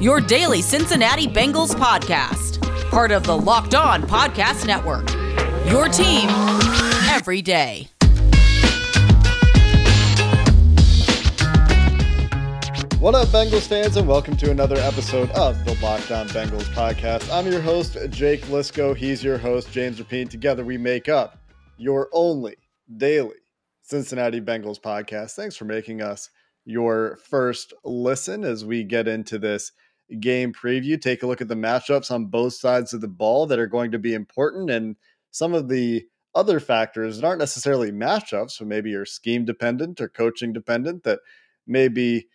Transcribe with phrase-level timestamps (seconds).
[0.00, 2.60] your daily Cincinnati Bengals podcast,
[2.90, 5.08] part of the Locked On Podcast Network.
[5.70, 6.28] Your team
[7.10, 7.88] every day.
[13.00, 17.32] What up, Bengals fans, and welcome to another episode of the Locked On Bengals podcast.
[17.32, 18.94] I'm your host, Jake Liskow.
[18.94, 20.28] He's your host, James Rapien.
[20.28, 21.38] Together, we make up
[21.78, 22.56] your only
[22.98, 23.36] daily
[23.80, 25.34] Cincinnati Bengals podcast.
[25.34, 26.28] Thanks for making us
[26.64, 29.72] your first listen as we get into this
[30.18, 31.00] game preview.
[31.00, 33.92] Take a look at the matchups on both sides of the ball that are going
[33.92, 34.96] to be important and
[35.30, 40.08] some of the other factors that aren't necessarily matchups, but maybe are scheme dependent or
[40.08, 41.20] coaching dependent that
[41.66, 42.26] may be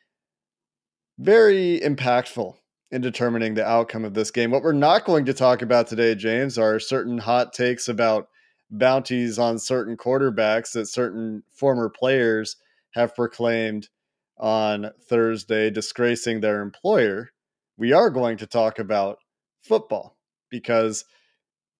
[1.17, 2.55] very impactful
[2.91, 4.51] in determining the outcome of this game.
[4.51, 8.27] What we're not going to talk about today, James, are certain hot takes about
[8.69, 12.57] bounties on certain quarterbacks that certain former players
[12.91, 13.89] have proclaimed
[14.37, 17.29] on Thursday, disgracing their employer.
[17.77, 19.17] We are going to talk about
[19.63, 20.17] football
[20.49, 21.05] because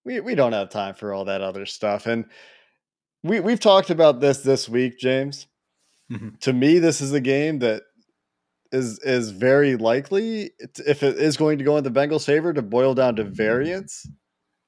[0.04, 2.06] we, we don't have time for all that other stuff.
[2.06, 2.26] And
[3.22, 5.46] we, we've talked about this this week, James.
[6.10, 6.36] Mm-hmm.
[6.40, 7.82] To me, this is a game that
[8.72, 12.62] is is very likely if it is going to go in the Bengals' favor to
[12.62, 14.06] boil down to variance.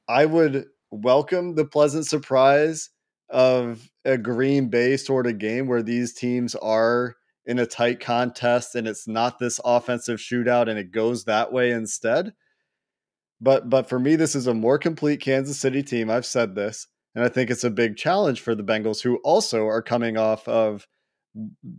[0.09, 2.91] I would welcome the pleasant surprise
[3.29, 7.15] of a Green Bay sort of game where these teams are
[7.49, 11.71] in a tight contest and it's not this offensive shootout and it goes that way
[11.71, 12.35] instead.
[13.41, 16.11] But but for me, this is a more complete Kansas City team.
[16.11, 19.67] I've said this, and I think it's a big challenge for the Bengals, who also
[19.67, 20.87] are coming off of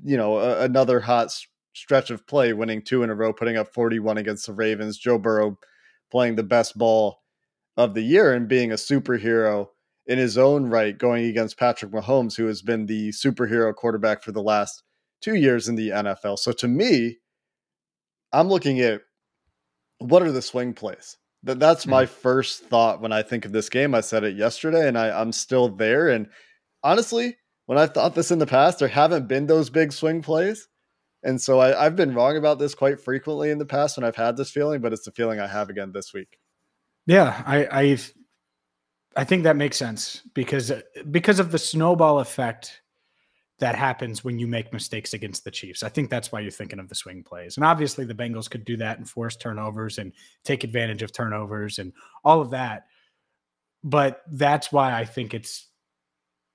[0.03, 1.31] you know a, another hot
[1.73, 4.97] stretch of play, winning two in a row, putting up 41 against the Ravens.
[4.97, 5.59] Joe Burrow
[6.09, 7.19] playing the best ball
[7.75, 9.67] of the year and being a superhero
[10.07, 14.31] in his own right, going against Patrick Mahomes, who has been the superhero quarterback for
[14.31, 14.81] the last
[15.21, 16.39] two years in the NFL.
[16.39, 17.17] So to me,
[18.31, 19.01] I'm looking at
[19.99, 21.17] what are the swing plays?
[21.43, 22.13] That that's my mm-hmm.
[22.13, 23.95] first thought when I think of this game.
[23.95, 26.09] I said it yesterday, and I, I'm still there.
[26.09, 26.27] And
[26.83, 30.67] honestly, when I've thought this in the past, there haven't been those big swing plays.
[31.23, 34.15] And so I, have been wrong about this quite frequently in the past when I've
[34.15, 36.39] had this feeling, but it's the feeling I have again this week.
[37.05, 38.13] Yeah, I I've,
[39.15, 40.71] I think that makes sense because
[41.11, 42.81] because of the snowball effect
[43.59, 45.83] that happens when you make mistakes against the Chiefs.
[45.83, 47.57] I think that's why you're thinking of the swing plays.
[47.57, 51.79] And obviously the Bengals could do that and force turnovers and take advantage of turnovers
[51.79, 51.93] and
[52.23, 52.87] all of that.
[53.83, 55.67] But that's why I think it's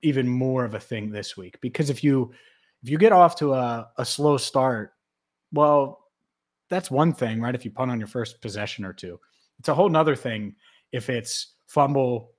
[0.01, 2.31] even more of a thing this week because if you
[2.83, 4.93] if you get off to a, a slow start,
[5.51, 6.03] well,
[6.69, 7.55] that's one thing, right?
[7.55, 9.19] If you punt on your first possession or two,
[9.57, 10.55] it's a whole nother thing
[10.91, 12.33] if it's fumble,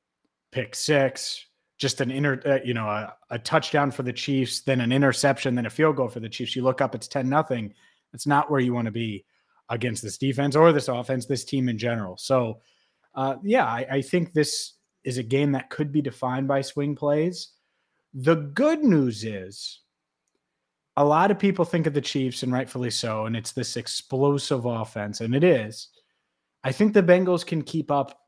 [0.53, 1.46] pick six,
[1.79, 5.55] just an inner, uh, you know, a, a, touchdown for the Chiefs, then an interception,
[5.55, 6.57] then a field goal for the Chiefs.
[6.57, 7.75] You look up, it's 10 nothing.
[8.13, 9.25] That's not where you want to be
[9.69, 12.17] against this defense or this offense, this team in general.
[12.17, 12.61] So,
[13.15, 16.97] uh, yeah, I, I think this is a game that could be defined by swing
[16.97, 17.49] plays.
[18.15, 19.81] The good news is
[20.97, 24.65] a lot of people think of the Chiefs, and rightfully so, and it's this explosive
[24.65, 25.89] offense, and it is.
[26.65, 28.19] I think the Bengals can keep up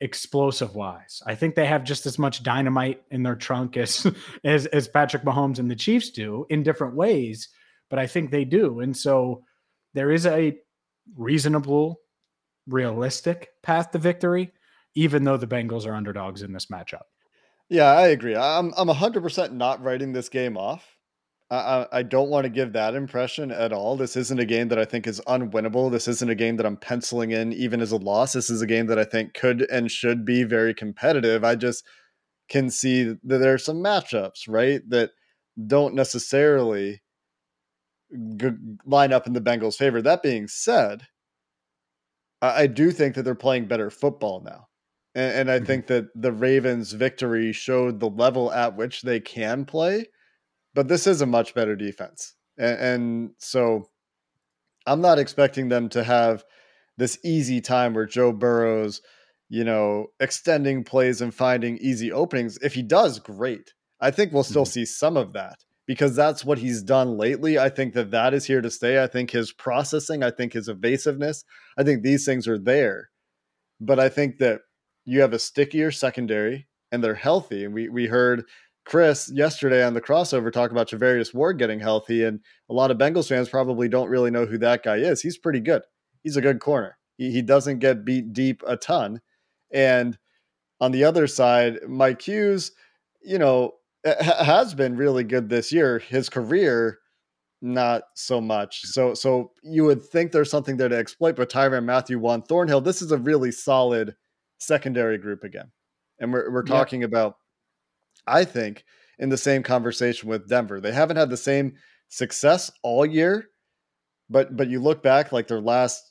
[0.00, 1.22] explosive wise.
[1.26, 4.06] I think they have just as much dynamite in their trunk as,
[4.44, 7.48] as as Patrick Mahomes and the Chiefs do in different ways,
[7.88, 8.80] but I think they do.
[8.80, 9.44] And so
[9.94, 10.56] there is a
[11.16, 12.00] reasonable,
[12.66, 14.52] realistic path to victory,
[14.94, 17.02] even though the Bengals are underdogs in this matchup.
[17.68, 18.36] Yeah, I agree.
[18.36, 20.96] I'm I'm 100% not writing this game off.
[21.50, 23.96] I, I don't want to give that impression at all.
[23.96, 25.90] This isn't a game that I think is unwinnable.
[25.90, 28.34] This isn't a game that I'm penciling in even as a loss.
[28.34, 31.42] This is a game that I think could and should be very competitive.
[31.42, 31.84] I just
[32.48, 35.10] can see that there are some matchups, right, that
[35.66, 37.02] don't necessarily
[38.36, 38.50] g-
[38.86, 40.00] line up in the Bengals' favor.
[40.00, 41.02] That being said,
[42.40, 44.68] I, I do think that they're playing better football now.
[45.16, 45.66] And, and I mm-hmm.
[45.66, 50.06] think that the Ravens' victory showed the level at which they can play
[50.74, 52.34] but this is a much better defense.
[52.58, 53.88] And, and, so
[54.86, 56.44] I'm not expecting them to have
[56.96, 59.00] this easy time where Joe Burrow's,
[59.48, 62.58] you know, extending plays and finding easy openings.
[62.62, 63.72] If he does, great.
[64.00, 64.70] I think we'll still mm-hmm.
[64.70, 67.58] see some of that because that's what he's done lately.
[67.58, 69.02] I think that that is here to stay.
[69.02, 71.44] I think his processing, I think his evasiveness,
[71.76, 73.10] I think these things are there.
[73.80, 74.60] But I think that
[75.04, 77.64] you have a stickier secondary and they're healthy.
[77.64, 78.44] And we we heard
[78.84, 82.98] Chris yesterday on the crossover talk about Charvarius Ward getting healthy, and a lot of
[82.98, 85.20] Bengals fans probably don't really know who that guy is.
[85.20, 85.82] He's pretty good.
[86.22, 86.98] He's a good corner.
[87.16, 89.20] He, he doesn't get beat deep a ton.
[89.72, 90.18] And
[90.80, 92.72] on the other side, Mike Hughes,
[93.22, 93.72] you know,
[94.04, 95.98] has been really good this year.
[95.98, 96.98] His career,
[97.60, 98.80] not so much.
[98.86, 101.36] So, so you would think there's something there to exploit.
[101.36, 104.16] But Tyrann Mathieu, Juan Thornhill, this is a really solid
[104.58, 105.70] secondary group again,
[106.18, 107.06] and we're we're talking yeah.
[107.06, 107.34] about.
[108.30, 108.84] I think
[109.18, 111.74] in the same conversation with Denver, they haven't had the same
[112.08, 113.48] success all year,
[114.28, 116.02] but but you look back like their last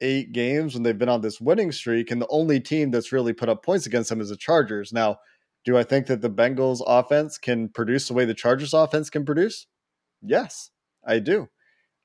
[0.00, 3.32] eight games when they've been on this winning streak, and the only team that's really
[3.32, 4.92] put up points against them is the Chargers.
[4.92, 5.18] Now,
[5.64, 9.24] do I think that the Bengals offense can produce the way the Chargers offense can
[9.24, 9.66] produce?
[10.22, 10.70] Yes,
[11.04, 11.48] I do.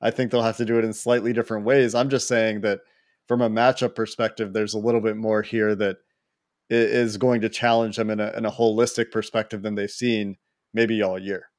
[0.00, 1.94] I think they'll have to do it in slightly different ways.
[1.94, 2.80] I'm just saying that
[3.28, 5.98] from a matchup perspective, there's a little bit more here that
[6.72, 10.36] is going to challenge them in a, in a holistic perspective than they've seen
[10.72, 11.50] maybe all year.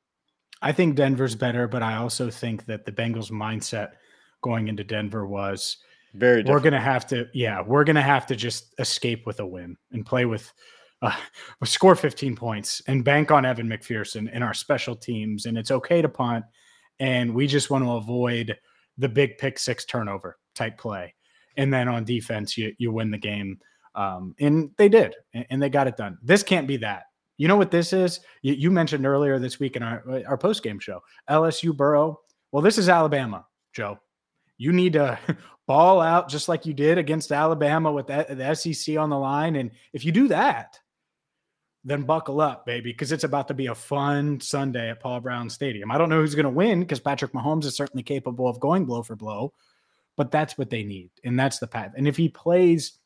[0.62, 3.92] I think Denver's better, but I also think that the Bengals mindset
[4.42, 5.77] going into Denver was
[6.13, 6.42] very.
[6.42, 6.50] Different.
[6.50, 10.06] We're gonna have to, yeah, we're gonna have to just escape with a win and
[10.06, 10.51] play with,
[11.01, 11.15] uh,
[11.65, 16.01] score 15 points and bank on Evan McPherson and our special teams, and it's okay
[16.01, 16.45] to punt,
[17.00, 18.57] and we just want to avoid
[18.98, 21.13] the big pick six turnover type play,
[21.57, 23.60] and then on defense you you win the game,
[23.95, 26.18] um, and they did, and they got it done.
[26.24, 27.04] This can't be that.
[27.38, 28.19] You know what this is?
[28.42, 32.19] You, you mentioned earlier this week in our our post game show, LSU Burrow.
[32.51, 34.00] Well, this is Alabama, Joe.
[34.57, 35.18] You need to
[35.68, 39.56] ball out just like you did against Alabama with the SEC on the line.
[39.56, 40.80] And if you do that,
[41.84, 45.50] then buckle up, baby, because it's about to be a fun Sunday at Paul Brown
[45.50, 45.92] Stadium.
[45.92, 48.86] I don't know who's going to win because Patrick Mahomes is certainly capable of going
[48.86, 49.54] blow for blow,
[50.16, 51.10] but that's what they need.
[51.24, 51.94] And that's the path.
[51.98, 53.00] And if he plays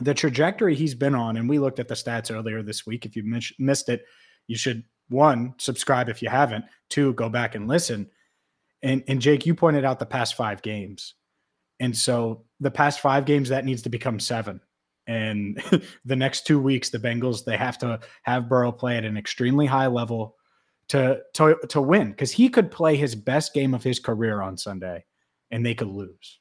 [0.00, 3.16] the trajectory he's been on, and we looked at the stats earlier this week, if
[3.16, 3.22] you
[3.58, 4.04] missed it,
[4.46, 8.10] you should one, subscribe if you haven't, two, go back and listen.
[8.82, 11.14] And, and Jake, you pointed out the past five games.
[11.78, 14.60] And so the past five games, that needs to become seven.
[15.06, 15.62] And
[16.04, 19.66] the next two weeks, the Bengals, they have to have Burrow play at an extremely
[19.66, 20.36] high level
[20.88, 24.56] to to to win because he could play his best game of his career on
[24.56, 25.04] Sunday
[25.50, 26.40] and they could lose.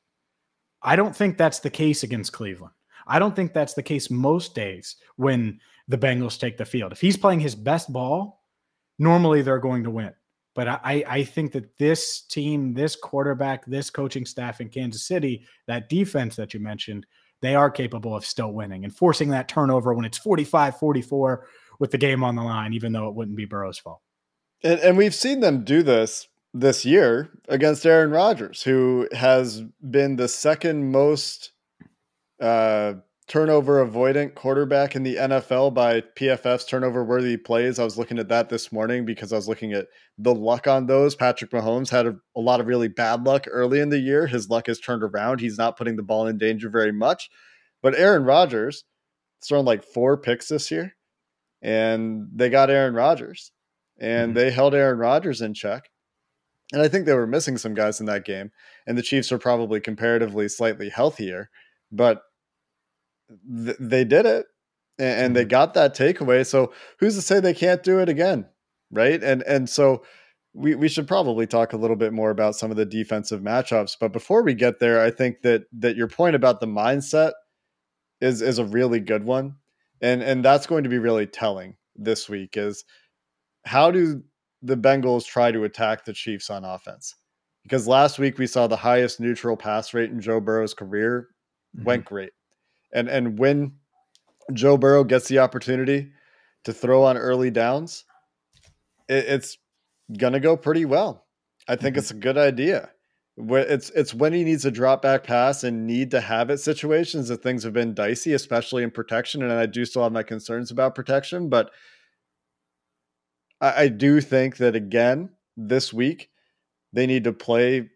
[0.82, 2.74] I don't think that's the case against Cleveland.
[3.12, 5.60] I don't think that's the case most days when
[5.90, 6.94] the Bengals take the field.
[6.94, 8.42] If he's playing his best ball,
[8.98, 10.14] normally they're going to win.
[10.56, 15.46] But I, I think that this team, this quarterback, this coaching staff in Kansas City,
[15.68, 17.06] that defense that you mentioned,
[17.42, 21.46] they are capable of still winning and forcing that turnover when it's 45 44
[21.80, 24.00] with the game on the line, even though it wouldn't be Burrow's fault.
[24.64, 30.16] And, and we've seen them do this this year against Aaron Rodgers, who has been
[30.16, 31.52] the second most
[32.42, 32.94] uh,
[33.32, 37.80] turnover avoidant quarterback in the NFL by PFF's turnover worthy plays.
[37.80, 40.86] I was looking at that this morning because I was looking at the luck on
[40.86, 41.16] those.
[41.16, 44.28] Patrick Mahomes had a, a, lot of really bad luck early in the year.
[44.28, 45.40] His luck has turned around.
[45.40, 47.30] He's not putting the ball in danger very much.
[47.82, 48.84] But Aaron Rodgers
[49.48, 50.96] thrown like four picks this year,
[51.62, 53.54] and they got Aaron Rodgers,
[53.98, 54.40] and mm-hmm.
[54.40, 55.90] they held Aaron Rodgers in check.
[56.74, 58.52] And I think they were missing some guys in that game,
[58.86, 61.50] and the Chiefs are probably comparatively slightly healthier,
[61.94, 62.24] but
[63.66, 64.46] th- they did it
[65.00, 65.50] and, and they mm-hmm.
[65.50, 66.46] got that takeaway.
[66.46, 68.46] So who's to say they can't do it again?
[68.92, 69.22] Right.
[69.24, 70.04] And and so
[70.54, 73.96] we, we should probably talk a little bit more about some of the defensive matchups.
[74.00, 77.32] But before we get there, I think that that your point about the mindset
[78.20, 79.56] is is a really good one.
[80.02, 82.84] And and that's going to be really telling this week is
[83.66, 84.24] how do
[84.62, 87.16] the Bengals try to attack the Chiefs on offense?
[87.64, 91.30] Because last week we saw the highest neutral pass rate in Joe Burrow's career
[91.76, 91.86] mm-hmm.
[91.86, 92.32] went great
[92.94, 93.74] and and when
[94.54, 96.12] Joe Burrow gets the opportunity
[96.64, 98.06] to throw on early downs,
[99.08, 99.58] it, it's
[100.18, 101.26] gonna go pretty well.
[101.68, 102.00] I think mm-hmm.
[102.00, 102.92] it's a good idea.
[103.38, 107.30] It's it's when he needs a drop back pass and need to have it situations
[107.30, 109.42] that things have been dicey, especially in protection.
[109.42, 111.72] And I do still have my concerns about protection, but
[113.62, 116.30] I, I do think that again this week
[116.94, 117.90] they need to play.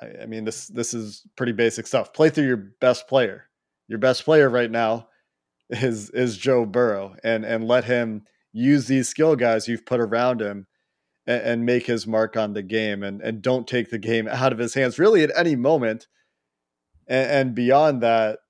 [0.00, 2.12] I, I mean this this is pretty basic stuff.
[2.12, 3.48] Play through your best player
[3.88, 5.08] your best player right now
[5.70, 10.40] is is Joe Burrow, and and let him use these skill guys you've put around
[10.40, 10.66] him
[11.26, 14.52] and, and, make his mark on the game, and and don't take the game out
[14.52, 16.06] of his hands really at any moment.
[17.06, 18.40] And, and beyond that,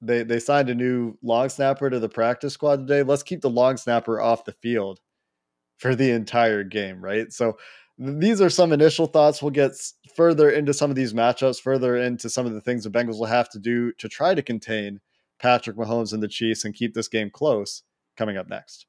[0.00, 3.02] they they signed a new long snapper to the practice squad today.
[3.02, 5.00] Let's keep the long snapper off the field
[5.78, 7.32] for the entire game, right?
[7.32, 7.58] So
[7.98, 9.42] these are some initial thoughts.
[9.42, 9.72] We'll get
[10.14, 13.26] further into some of these matchups, further into some of the things the Bengals will
[13.26, 15.00] have to do to try to contain
[15.38, 17.82] Patrick Mahomes and the Chiefs and keep this game close
[18.16, 18.86] coming up next.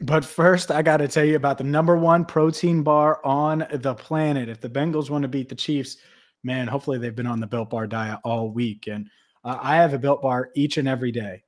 [0.00, 3.94] But first, I got to tell you about the number one protein bar on the
[3.94, 4.48] planet.
[4.48, 5.96] If the Bengals want to beat the Chiefs,
[6.44, 8.86] man, hopefully they've been on the Built Bar diet all week.
[8.86, 9.08] And
[9.44, 11.42] uh, I have a Built Bar each and every day.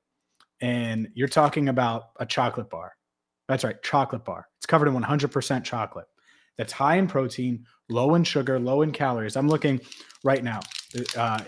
[0.59, 2.93] And you're talking about a chocolate bar.
[3.47, 4.47] That's right, chocolate bar.
[4.57, 6.05] It's covered in 100% chocolate.
[6.57, 9.35] That's high in protein, low in sugar, low in calories.
[9.35, 9.81] I'm looking
[10.23, 10.59] right now.
[11.17, 11.41] Uh,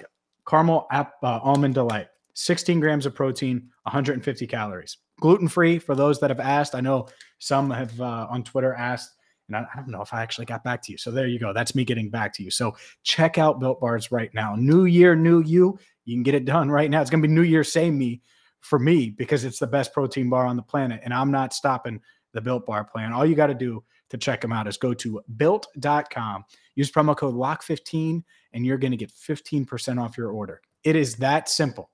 [0.48, 6.20] caramel app, uh, almond delight, 16 grams of protein, 150 calories gluten free for those
[6.20, 6.76] that have asked.
[6.76, 7.08] I know
[7.40, 9.16] some have uh, on Twitter asked,
[9.48, 10.98] and I, don't know if I actually got back to you.
[10.98, 11.54] So there you go.
[11.54, 12.52] That's me getting back to you.
[12.52, 14.56] So check out Built Bars right now.
[14.56, 15.80] New year, new you.
[16.06, 17.02] You can get it done right now.
[17.02, 18.22] It's going to be New Year, same me
[18.60, 22.02] for me because it's the best protein bar on the planet, and I'm not stopping
[22.34, 23.14] the Built Bar plan.
[23.14, 23.84] All you got to do
[24.14, 28.92] to check them out is go to built.com, use promo code LOCK15, and you're going
[28.92, 30.62] to get 15% off your order.
[30.84, 31.90] It is that simple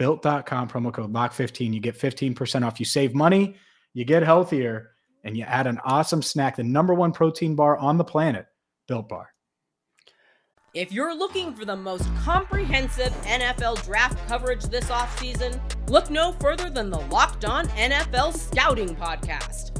[0.00, 3.54] built.com promo code lock15 you get 15% off you save money
[3.92, 4.92] you get healthier
[5.24, 8.46] and you add an awesome snack the number one protein bar on the planet
[8.88, 9.28] built bar
[10.72, 16.70] if you're looking for the most comprehensive NFL draft coverage this offseason, look no further
[16.70, 19.79] than the Locked On NFL Scouting Podcast.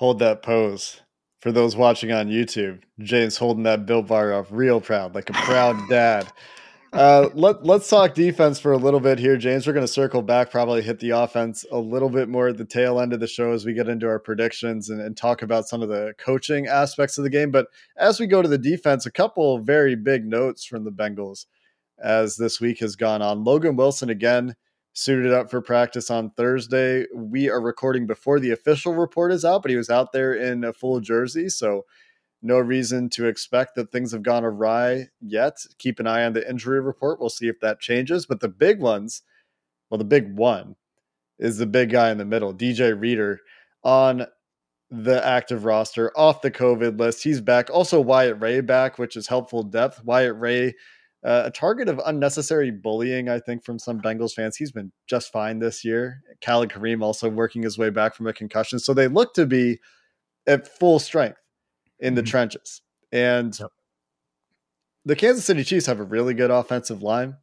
[0.00, 1.02] Hold that pose.
[1.42, 5.34] For those watching on YouTube, James holding that Built Bar off real proud, like a
[5.34, 6.26] proud dad.
[6.90, 9.66] Uh, let let's talk defense for a little bit here, James.
[9.66, 12.64] We're going to circle back, probably hit the offense a little bit more at the
[12.64, 15.68] tail end of the show as we get into our predictions and, and talk about
[15.68, 17.50] some of the coaching aspects of the game.
[17.50, 17.66] But
[17.98, 21.44] as we go to the defense, a couple very big notes from the Bengals
[22.02, 23.44] as this week has gone on.
[23.44, 24.56] Logan Wilson again
[24.92, 27.06] suited up for practice on Thursday.
[27.14, 30.64] We are recording before the official report is out, but he was out there in
[30.64, 31.84] a full jersey, so
[32.42, 35.58] no reason to expect that things have gone awry yet.
[35.78, 37.20] Keep an eye on the injury report.
[37.20, 38.24] We'll see if that changes.
[38.24, 39.22] But the big ones,
[39.90, 40.76] well, the big one
[41.38, 43.40] is the big guy in the middle, DJ Reader,
[43.84, 44.26] on
[44.90, 47.22] the active roster, off the COVID list.
[47.22, 47.68] He's back.
[47.70, 50.02] Also, Wyatt Ray back, which is helpful depth.
[50.04, 50.74] Wyatt Ray,
[51.22, 54.56] uh, a target of unnecessary bullying, I think, from some Bengals fans.
[54.56, 56.22] He's been just fine this year.
[56.40, 58.78] Khalid Kareem also working his way back from a concussion.
[58.78, 59.78] So they look to be
[60.46, 61.38] at full strength
[61.98, 62.30] in the mm-hmm.
[62.30, 62.80] trenches.
[63.12, 63.70] And yep.
[65.04, 67.36] the Kansas City Chiefs have a really good offensive line.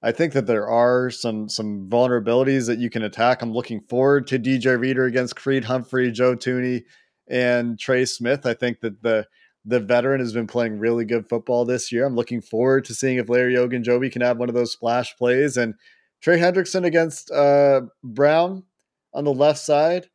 [0.00, 3.42] I think that there are some some vulnerabilities that you can attack.
[3.42, 6.84] I'm looking forward to DJ Reader against Creed Humphrey, Joe Thuney,
[7.28, 8.46] and Trey Smith.
[8.46, 9.26] I think that the
[9.68, 12.06] the veteran has been playing really good football this year.
[12.06, 15.58] I'm looking forward to seeing if Larry Ogunjobi can have one of those splash plays.
[15.58, 15.74] And
[16.22, 18.64] Trey Hendrickson against uh, Brown
[19.12, 20.08] on the left side.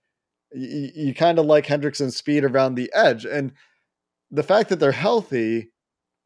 [0.53, 3.25] You, you kind of like Hendrickson's speed around the edge.
[3.25, 3.53] And
[4.31, 5.71] the fact that they're healthy,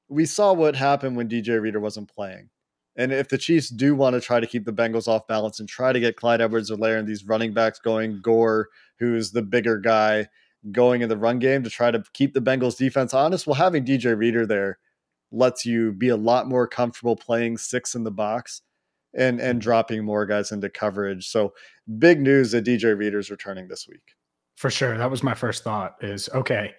[0.08, 2.50] we saw what happened when DJ Reader wasn't playing.
[2.96, 5.68] And if the Chiefs do want to try to keep the Bengals off balance and
[5.68, 8.70] try to get Clyde Edwards-Helaire and these running backs going, Gore,
[9.00, 10.28] who's the bigger guy,
[10.72, 13.86] going in the run game to try to keep the Bengals defense honest, well, having
[13.86, 14.80] DJ Reader there
[15.32, 18.62] lets you be a lot more comfortable playing six in the box
[19.14, 21.28] and and dropping more guys into coverage.
[21.28, 21.54] So
[21.98, 24.16] big news that DJ Reader's returning this week.
[24.56, 24.98] For sure.
[24.98, 26.74] That was my first thought is okay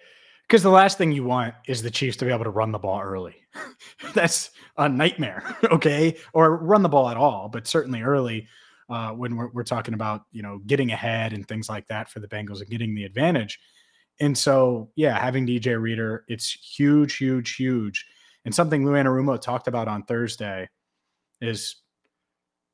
[0.47, 2.79] because the last thing you want is the Chiefs to be able to run the
[2.79, 3.35] ball early.
[4.13, 5.43] That's a nightmare.
[5.71, 8.47] Okay, or run the ball at all, but certainly early
[8.89, 12.19] uh, when we're, we're talking about you know getting ahead and things like that for
[12.19, 13.59] the Bengals and getting the advantage.
[14.19, 18.05] And so, yeah, having DJ Reader, it's huge, huge, huge.
[18.45, 20.67] And something Lou Anarumo talked about on Thursday
[21.41, 21.77] is,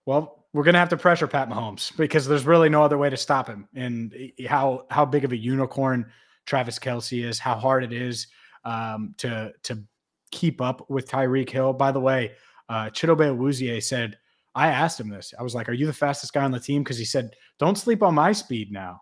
[0.06, 3.10] well, we're going to have to pressure Pat Mahomes because there's really no other way
[3.10, 3.68] to stop him.
[3.76, 6.12] And how how big of a unicorn
[6.46, 8.28] Travis Kelce is, how hard it is
[8.64, 9.84] um, to to
[10.32, 11.74] keep up with Tyreek Hill.
[11.74, 12.34] By the way,
[12.70, 14.18] uh, Chidobe Awuzie said,
[14.56, 15.34] I asked him this.
[15.38, 17.78] I was like, "Are you the fastest guy on the team?" Because he said, "Don't
[17.78, 19.02] sleep on my speed now."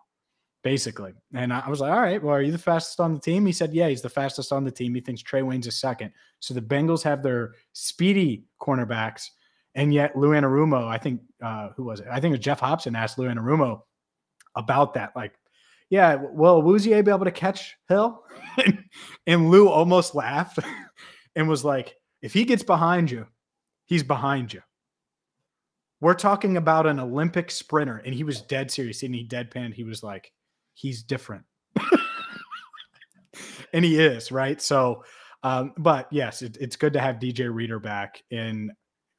[0.62, 3.46] Basically, and I was like, "All right, well, are you the fastest on the team?"
[3.46, 6.12] He said, "Yeah, he's the fastest on the team." He thinks Trae Waynes a second.
[6.40, 9.28] So the Bengals have their speedy cornerbacks,
[9.74, 12.06] and yet Lou Anarumo, I think, uh, who was it?
[12.10, 13.82] I think it was Geoff Hobson asked Lou Anarumo
[14.56, 15.14] about that.
[15.14, 15.34] Like,
[15.90, 18.24] yeah, will Awuzie be able to catch Hill?
[19.26, 20.58] and Lou almost laughed
[21.36, 23.26] and was like, if he gets behind you,
[23.84, 24.62] he's behind you.
[26.00, 29.02] We're talking about an Olympic sprinter, and he was dead serious.
[29.02, 29.74] And he deadpanned.
[29.74, 30.32] He was like,
[30.74, 31.44] he's different.
[33.72, 34.60] and he is, right?
[34.60, 35.04] So,
[35.42, 38.70] um, but yes, it, it's good to have DJ Reader back in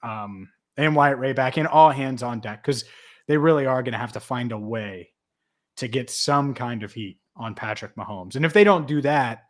[0.03, 2.85] um, and Wyatt Ray back in all hands on deck because
[3.27, 5.11] they really are going to have to find a way
[5.77, 8.35] to get some kind of heat on Patrick Mahomes.
[8.35, 9.43] And if they don't do that,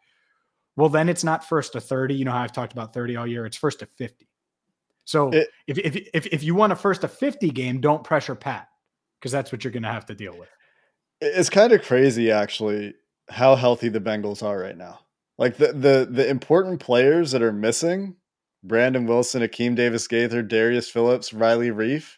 [0.75, 2.15] well, then it's not first to 30.
[2.15, 4.27] You know how I've talked about 30 all year, it's first to 50.
[5.05, 8.35] So it, if, if, if, if you want a first to 50 game, don't pressure
[8.35, 8.67] Pat
[9.19, 10.50] because that's what you're going to have to deal with.
[11.21, 12.95] It's kind of crazy, actually,
[13.29, 15.00] how healthy the Bengals are right now.
[15.38, 18.15] Like the the the important players that are missing,
[18.63, 22.17] Brandon Wilson, Akeem Davis Gaither, Darius Phillips, Riley Reiff.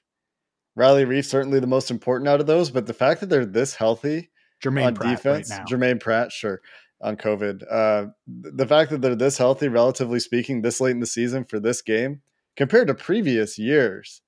[0.76, 3.74] Riley Reiff certainly the most important out of those, but the fact that they're this
[3.74, 4.30] healthy
[4.62, 5.68] Germaine on Pratt defense, right.
[5.68, 6.62] Germaine Pratt, sure,
[7.02, 7.64] on COVID.
[7.72, 11.60] Uh, the fact that they're this healthy, relatively speaking, this late in the season for
[11.60, 12.22] this game
[12.58, 14.22] compared to previous years,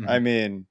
[0.00, 0.08] Mhm.
[0.08, 0.66] I mean,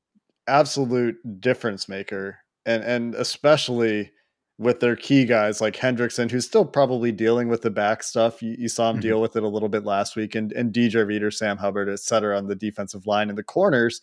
[0.48, 4.12] absolute difference maker, and and especially
[4.58, 8.42] with their key guys like Hendrickson, who's still probably dealing with the back stuff.
[8.42, 9.02] You, you saw him Mhm.
[9.02, 12.00] deal with it a little bit last week, and and DJ Reader, Sam Hubbard, et
[12.00, 14.02] cetera, on the defensive line and the corners,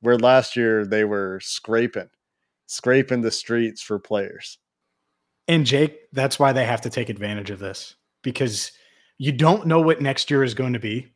[0.00, 2.10] where last year they were scraping,
[2.66, 4.58] scraping the streets for players.
[5.48, 8.70] And Jake, that's why they have to take advantage of this because
[9.18, 11.11] you don't know what next year is going to be.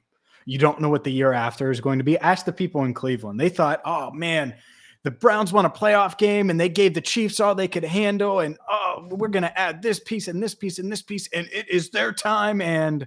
[0.46, 2.16] You don't know what the year after is going to be.
[2.18, 3.38] Ask the people in Cleveland.
[3.38, 4.54] They thought, oh man,
[5.02, 8.40] the Browns won a playoff game and they gave the Chiefs all they could handle.
[8.40, 11.28] And oh, we're going to add this piece and this piece and this piece.
[11.32, 12.60] And it is their time.
[12.60, 13.06] And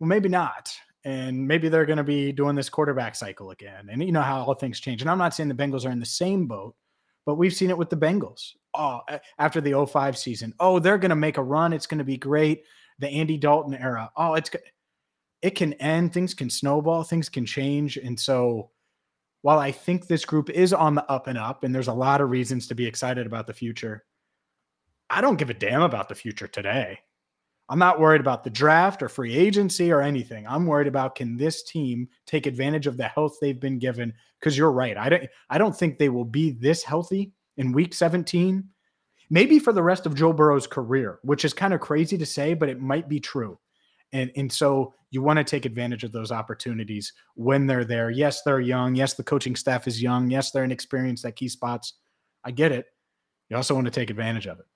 [0.00, 0.74] well, maybe not.
[1.04, 3.88] And maybe they're going to be doing this quarterback cycle again.
[3.90, 5.00] And you know how all things change.
[5.00, 6.74] And I'm not saying the Bengals are in the same boat,
[7.24, 8.52] but we've seen it with the Bengals.
[8.74, 9.00] Oh,
[9.38, 10.54] after the 05 season.
[10.60, 11.72] Oh, they're going to make a run.
[11.72, 12.64] It's going to be great.
[12.98, 14.10] The Andy Dalton era.
[14.16, 14.50] Oh, it's
[15.42, 16.12] it can end.
[16.12, 17.04] Things can snowball.
[17.04, 17.96] Things can change.
[17.96, 18.70] And so,
[19.42, 22.20] while I think this group is on the up and up, and there's a lot
[22.20, 24.04] of reasons to be excited about the future,
[25.10, 26.98] I don't give a damn about the future today.
[27.70, 30.46] I'm not worried about the draft or free agency or anything.
[30.46, 34.14] I'm worried about can this team take advantage of the health they've been given?
[34.40, 34.96] Because you're right.
[34.96, 38.64] I don't I don't think they will be this healthy in week 17.
[39.30, 42.54] Maybe for the rest of Joe Burrow's career, which is kind of crazy to say,
[42.54, 43.58] but it might be true.
[44.12, 48.10] And and so you want to take advantage of those opportunities when they're there.
[48.10, 48.94] Yes, they're young.
[48.94, 50.30] Yes, the coaching staff is young.
[50.30, 51.94] Yes, they're inexperienced at key spots.
[52.44, 52.86] I get it.
[53.48, 54.66] You also want to take advantage of it.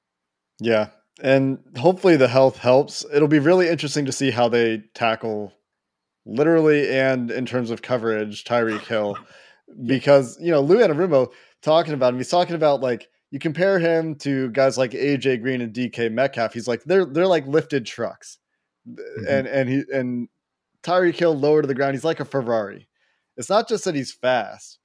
[0.60, 0.88] Yeah.
[1.22, 3.04] And hopefully the health helps.
[3.12, 5.52] It'll be really interesting to see how they tackle
[6.24, 9.18] literally and in terms of coverage Tyreek Hill
[9.86, 14.14] because you know Lou Anarumo talking about him he's talking about like you compare him
[14.16, 18.38] to guys like AJ Green and DK Metcalf he's like they're they're like lifted trucks
[18.88, 19.24] Mm-hmm.
[19.28, 20.28] and and he and
[20.82, 22.88] Tyreek Hill lower to the ground he's like a Ferrari
[23.36, 24.78] it's not just that he's fast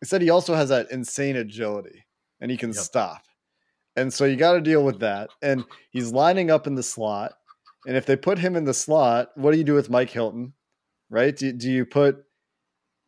[0.00, 2.04] he said he also has that insane agility
[2.40, 2.76] and he can Yep.
[2.78, 3.22] stop
[3.96, 5.28] and so you got to deal with that.
[5.42, 7.32] And he's lining up in the slot.
[7.84, 10.52] And if they put him in the slot, what do you do with Mike Hilton?
[11.10, 11.36] Right?
[11.36, 12.22] Do, do you put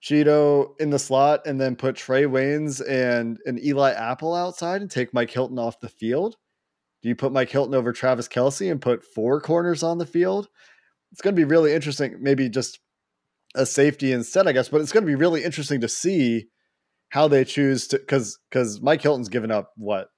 [0.03, 4.91] Chido in the slot and then put Trae Waynes and, and Eli Apple outside and
[4.91, 6.37] take Mike Hilton off the field?
[7.03, 10.49] Do you put Mike Hilton over Travis Kelce and put four corners on the field?
[11.13, 12.17] It's going to be really interesting.
[12.21, 12.79] Maybe just
[13.55, 14.69] a safety instead, I guess.
[14.69, 16.47] But it's going to be really interesting to see
[17.09, 20.09] how they choose to because because Mike Hilton's given up what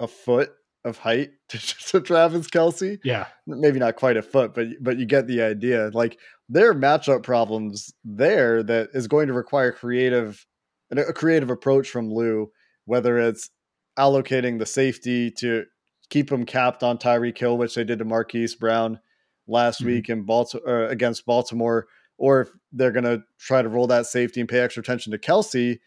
[0.00, 0.50] a foot
[0.84, 2.98] of height to, to Travis Kelce.
[3.04, 3.26] Yeah.
[3.46, 5.90] Maybe not quite a foot, but but you get the idea.
[5.92, 10.44] Like there are matchup problems there that is going to require creative
[10.90, 12.50] a creative approach from Lou,
[12.86, 13.50] whether it's
[13.98, 15.64] allocating the safety to
[16.10, 19.00] keep him capped on Tyreek Hill, which they did to Marquise Brown
[19.46, 19.86] last Mhm.
[19.86, 24.40] week in Baltimore against Baltimore, or if they're going to try to roll that safety
[24.40, 25.78] and pay extra attention to Kelce,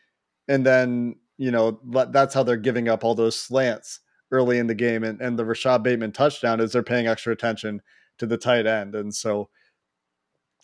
[0.48, 1.80] and then you know
[2.12, 4.00] that's how they're giving up all those slants
[4.32, 7.82] early in the game, and, and the Rashod Bateman touchdown is they're paying extra attention
[8.18, 9.50] to the tight end, and so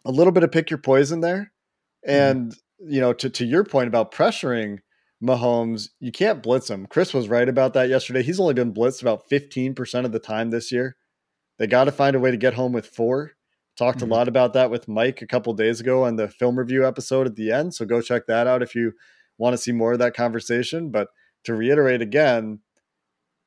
[0.06, 1.52] a little bit of pick your poison there,
[2.04, 4.80] and you know to to your point about pressuring
[5.24, 6.86] Mahomes, you can't blitz him.
[6.88, 8.22] Chris was right about that yesterday.
[8.22, 10.96] He's only been blitzed about 15% of the time this year.
[11.58, 13.32] They got to find a way to get home with four.
[13.78, 14.04] Talked Mhm.
[14.04, 17.26] a lot about that with Mike a couple days ago on the film review episode
[17.28, 17.74] at the end.
[17.74, 18.94] So go check that out if you
[19.38, 20.90] want to see more of that conversation.
[20.92, 21.10] But
[21.46, 22.60] to reiterate again,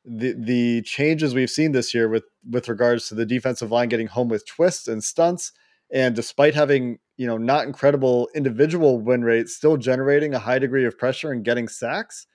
[0.05, 4.07] the the changes we've seen this year with with regards to the defensive line getting
[4.07, 5.53] home with twists and stunts,
[5.93, 10.87] and despite having you know not incredible individual win rates, still generating a high degree
[10.87, 12.27] of pressure and getting sacks.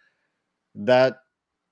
[0.75, 1.15] That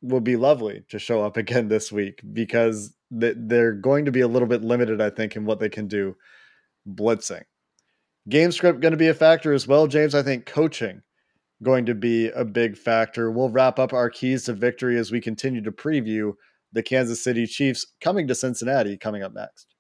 [0.02, 4.28] would be lovely to show up again this week because they're going to be a
[4.28, 6.16] little bit limited, I think, in what they can do
[6.90, 7.44] blitzing.
[8.30, 10.16] Game script going to be a factor as well, James.
[10.16, 11.04] I think coaching
[11.62, 13.30] going to be a big factor.
[13.30, 16.34] We'll wrap up our keys to victory as we continue to preview
[16.72, 19.76] the Kansas City Chiefs coming to Cincinnati coming up next.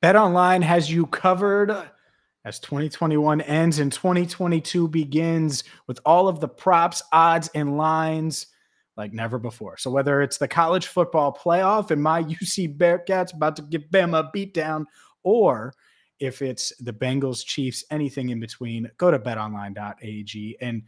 [0.00, 1.90] Bet Online has you covered
[2.44, 8.46] as 2021 ends and 2022 begins with all of the props, odds, and lines
[8.96, 9.76] like never before.
[9.76, 14.28] So whether it's the college football playoff and my UC Bearcats about to give Bama
[14.28, 14.84] a beatdown,
[15.22, 15.74] or
[16.20, 20.82] if it's the Bengals, Chiefs, anything in between, go to betonline.ag and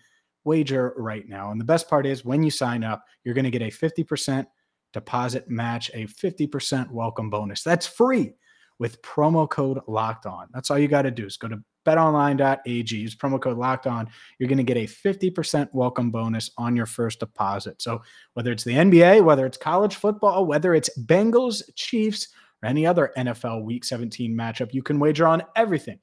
[0.45, 1.51] wager right now.
[1.51, 4.47] And the best part is when you sign up, you're going to get a 50%
[4.93, 7.63] deposit match, a 50% welcome bonus.
[7.63, 8.35] That's free
[8.79, 10.49] with promo code locked on.
[10.53, 14.09] That's all you got to do is go to betonline.ag, use promo code locked on.
[14.39, 17.81] You're going to get a 50% welcome bonus on your first deposit.
[17.81, 18.03] So
[18.35, 22.29] whether it's the NBA, whether it's college football, whether it's Bengals, Chiefs,
[22.63, 25.99] or any other NFL week 17 matchup, you can wager on everything.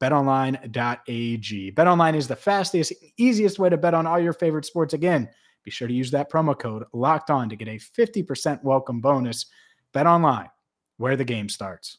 [0.00, 1.72] BetOnline.ag.
[1.72, 4.94] BetOnline is the fastest, easiest way to bet on all your favorite sports.
[4.94, 5.28] Again,
[5.64, 9.46] be sure to use that promo code locked on to get a 50% welcome bonus.
[9.92, 10.50] BetOnline,
[10.98, 11.98] where the game starts.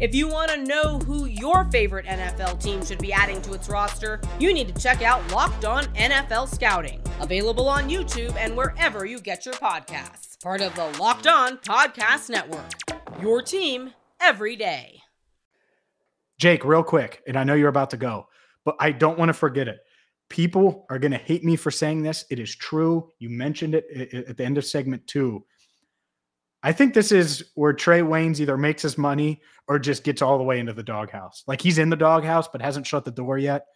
[0.00, 3.68] If you want to know who your favorite NFL team should be adding to its
[3.68, 9.04] roster, you need to check out Locked On NFL Scouting, available on YouTube and wherever
[9.04, 10.40] you get your podcasts.
[10.42, 12.70] Part of the Locked On Podcast Network.
[13.20, 15.02] Your team every day.
[16.38, 18.26] Jake, real quick, and I know you're about to go,
[18.64, 19.80] but I don't want to forget it.
[20.30, 22.24] People are going to hate me for saying this.
[22.30, 23.10] It is true.
[23.18, 25.44] You mentioned it at the end of segment two.
[26.62, 30.36] I think this is where Trae Waynes either makes his money or just gets all
[30.36, 31.42] the way into the doghouse.
[31.46, 33.66] Like he's in the doghouse but hasn't shut the door yet.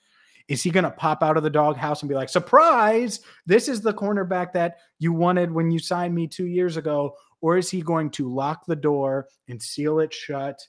[0.49, 3.81] Is he going to pop out of the doghouse and be like, surprise, this is
[3.81, 7.15] the cornerback that you wanted when you signed me two years ago?
[7.41, 10.61] Or is he going to lock the door and seal it shut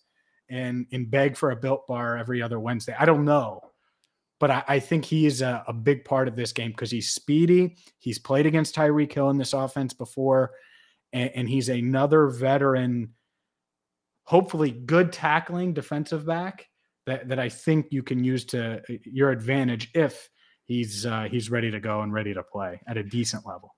[0.49, 2.95] and, and beg for a built bar every other Wednesday?
[2.97, 3.59] I don't know.
[4.39, 7.13] But I, I think he is a, a big part of this game because he's
[7.13, 7.75] speedy.
[7.99, 10.51] He's played against Tyreek Hill in this offense before
[11.15, 13.13] and, and he's another veteran,
[14.25, 16.67] hopefully good tackling defensive back
[17.05, 20.29] that, that I think you can use to uh, your advantage if
[20.65, 23.73] he's uh, he's ready to go and ready to play at a decent level.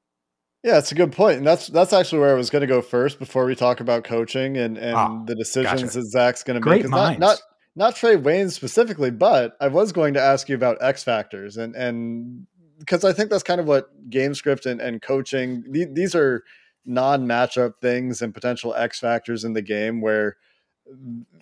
[0.64, 2.82] Yeah, it's a good point, and that's that's actually where I was going to go
[2.82, 6.00] first before we talk about coaching and and oh, the decisions gotcha.
[6.00, 6.92] that Zac's going to Great make.
[6.92, 7.20] minds.
[7.20, 11.04] Not, not not Trae Wayne specifically, but I was going to ask you about X
[11.04, 12.48] factors and and
[12.80, 16.44] because I think that's kind of what game script and, and coaching these are
[16.88, 20.38] non-matchup things and potential X factors in the game where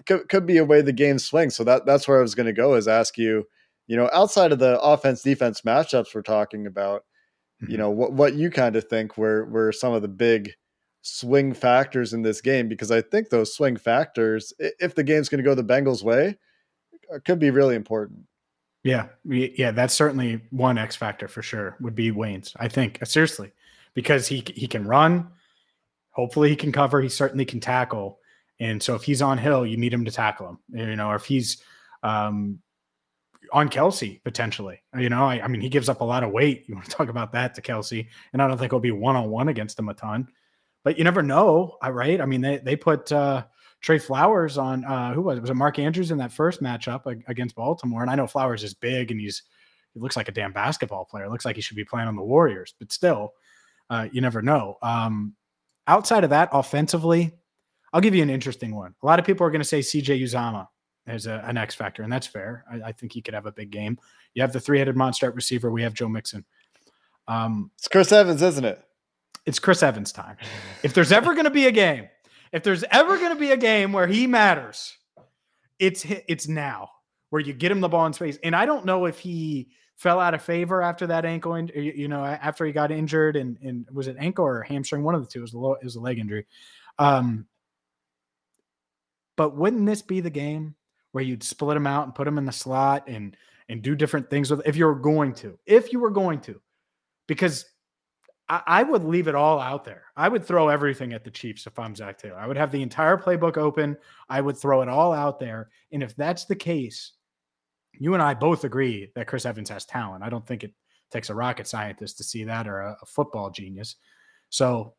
[0.05, 1.55] could, could be a way the game swings.
[1.55, 3.47] So that that's where I was going to go is ask you,
[3.87, 7.03] you know, outside of the offense defense matchups we're talking about,
[7.61, 7.71] mm-hmm.
[7.71, 10.51] you know, what what you kind of think were were some of the big
[11.01, 15.37] swing factors in this game because I think those swing factors, if the game's going
[15.37, 16.35] to go the Bengals' way,
[17.13, 18.21] uh, could be really important.
[18.83, 21.75] Yeah, yeah, that's certainly one X factor for sure.
[21.79, 22.99] Would be Waynes, I think.
[23.03, 23.51] Seriously,
[23.95, 25.29] because he he can run.
[26.11, 27.01] Hopefully, he can cover.
[27.01, 28.19] He certainly can tackle.
[28.59, 30.59] And so, if he's on Hill, you need him to tackle him.
[30.69, 31.63] You know, or if he's
[32.03, 32.59] um,
[33.51, 34.81] on Kelce potentially.
[34.97, 36.65] You know, I, I, mean, he gives up a lot of weight.
[36.67, 39.15] You want to talk about that to Kelce, and I don't think he'll be one
[39.15, 40.27] on one against him a ton.
[40.83, 42.21] But you never know, right?
[42.21, 43.45] I mean, they they put uh,
[43.81, 44.85] Tre Flowers on.
[44.85, 45.41] Uh, who was it?
[45.41, 48.01] Was it Mark Andrews in that first matchup against Baltimore?
[48.01, 49.43] And I know Flowers is big and he's
[49.93, 51.29] he looks like a damn basketball player.
[51.29, 53.33] Looks like he should be playing on the Warriors, but still,
[53.89, 54.77] uh, you never know.
[54.81, 55.35] Um,
[55.87, 57.31] outside of that, offensively,
[57.93, 58.93] I'll give you an interesting one.
[59.01, 60.67] A lot of people are going to say CJ Uzomah
[61.07, 62.65] as a, an X factor, and that's fair.
[62.69, 63.97] I, I, think he could have a big game.
[64.33, 65.71] You have the three headed monster at receiver.
[65.71, 66.43] We have Joe Mixon.
[67.27, 68.83] Um, it's Chris Evans, isn't it?
[69.45, 70.37] It's Chris Evans time.
[70.83, 72.09] If there's ever going to be a game,
[72.51, 74.97] if there's ever going to be a game where he matters,
[75.77, 76.89] it's it's now
[77.29, 78.39] where you get him the ball in space.
[78.43, 82.07] And I don't know if he fell out of favor after that ankle, and you
[82.07, 85.03] know, after he got injured, and and was it ankle or hamstring?
[85.03, 85.39] One of the two.
[85.39, 86.45] It was a, low, it was a leg injury.
[86.99, 87.47] Um,
[89.35, 90.75] but wouldn't this be the game
[91.11, 93.35] where you'd split him out and put him in the slot and
[93.69, 96.61] and do different things with if you were going to, if you were going to,
[97.27, 97.65] because
[98.47, 100.03] I, I would leave it all out there.
[100.15, 102.37] I would throw everything at the Chiefs if I'm Zac Taylor.
[102.37, 103.97] I would have the entire playbook open.
[104.29, 105.69] I would throw it all out there.
[105.91, 107.13] And if that's the case,
[107.99, 110.23] you and I both agree that Chris Evans has talent.
[110.23, 110.73] I don't think it
[111.11, 113.95] takes a rocket scientist to see that or a, a football genius.
[114.49, 114.93] So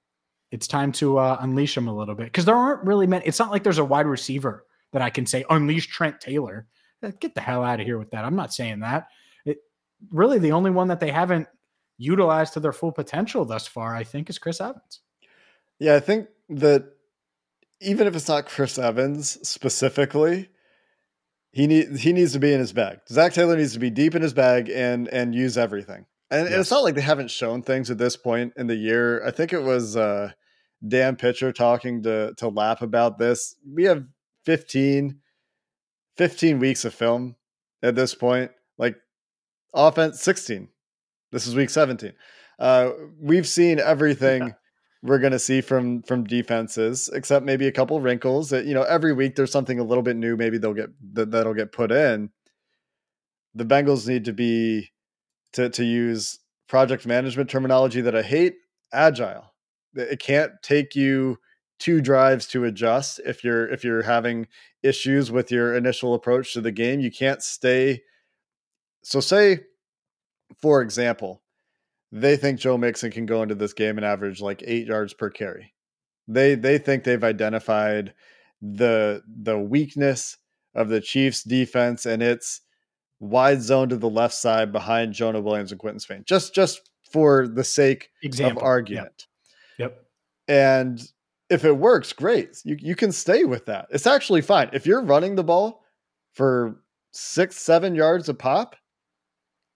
[0.50, 3.26] it's time to uh, unleash him a little bit because there aren't really many.
[3.26, 6.66] It's not like there's a wide receiver that I can say unleash Trent Taylor.
[7.02, 8.24] Uh, get the hell out of here with that.
[8.24, 9.08] I'm not saying that.
[9.44, 9.58] It
[10.10, 11.48] really the only one that they haven't
[11.98, 15.00] utilized to their full potential thus far, I think, is Chris Evans.
[15.78, 16.84] Yeah, I think that
[17.80, 20.48] even if it's not Chris Evans specifically,
[21.56, 22.98] he need he needs to be in his bag.
[23.08, 26.04] Zac Taylor needs to be deep in his bag and and use everything.
[26.30, 26.52] And, yes.
[26.52, 29.24] and it's not like they haven't shown things at this point in the year.
[29.24, 30.32] I think it was uh,
[30.86, 33.54] Dan Pitcher talking to to Lap about this.
[33.66, 34.04] We have
[34.44, 35.20] 15,
[36.18, 37.36] 15 weeks of film
[37.82, 38.50] at this point.
[38.76, 38.96] Like
[39.72, 40.68] offense 16
[41.32, 42.12] this is week 17.
[42.58, 42.90] Uh,
[43.20, 44.52] we've seen everything yeah.
[45.06, 48.50] We're going to see from from defenses, except maybe a couple wrinkles.
[48.50, 50.36] That you know, every week there's something a little bit new.
[50.36, 52.30] Maybe they'll get that that'll get put in.
[53.54, 54.90] The Bengals need to be
[55.52, 56.38] to to use
[56.68, 58.56] project management terminology that I hate.
[58.92, 59.54] Agile.
[59.94, 61.38] It can't take you
[61.78, 64.48] two drives to adjust if you're if you're having
[64.82, 67.00] issues with your initial approach to the game.
[67.00, 68.02] You can't stay.
[69.02, 69.60] So say
[70.60, 71.42] for example,
[72.12, 75.30] they think Joe Mixon can go into this game and average like eight yards per
[75.30, 75.74] carry.
[76.28, 78.14] They they think they've identified
[78.62, 80.38] the the weakness
[80.74, 82.60] of the Chiefs defense and its
[83.20, 86.24] wide zone to the left side behind Jonah Williams and Quinton Spain.
[86.26, 88.62] Just just for the sake Example.
[88.62, 89.26] of argument.
[89.78, 89.90] Yep.
[89.90, 90.06] yep.
[90.48, 91.02] And
[91.48, 92.58] if it works, great.
[92.64, 93.86] You you can stay with that.
[93.90, 94.70] It's actually fine.
[94.72, 95.84] If you're running the ball
[96.32, 96.80] for
[97.12, 98.76] six, seven yards a pop,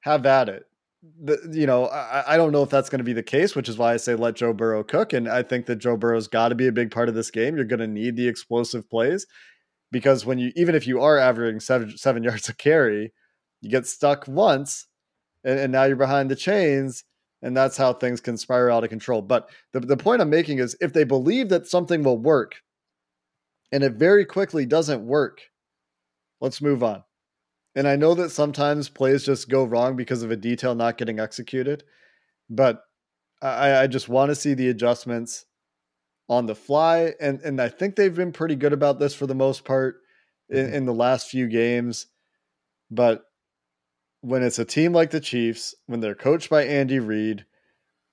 [0.00, 0.66] have at it.
[1.02, 3.68] The, you know, I, I don't know if that's going to be the case, which
[3.68, 5.12] is why I say let Joe Burrow cook.
[5.12, 7.56] And I think that Joe Burrow's got to be a big part of this game.
[7.56, 9.26] You're going to need the explosive plays
[9.90, 13.12] because when you, even if you are averaging seven, seven yards a carry,
[13.62, 14.86] you get stuck once
[15.44, 17.04] and, and now you're behind the chains
[17.42, 19.22] and that's how things can spiral out of control.
[19.22, 22.56] But the, the point I'm making is if they believe that something will work
[23.72, 25.40] and it very quickly doesn't work,
[26.40, 27.02] let's move on.
[27.74, 31.20] And I know that sometimes plays just go wrong because of a detail not getting
[31.20, 31.85] executed,
[32.48, 32.83] but
[33.40, 35.46] I, I just want to see the adjustments
[36.28, 37.14] on the fly.
[37.20, 39.96] And and I think they've been pretty good about this for the most part
[40.48, 40.74] in, mm-hmm.
[40.74, 42.06] in the last few games.
[42.90, 43.22] But
[44.20, 47.46] when it's a team like the Chiefs, when they're coached by Andy Reid,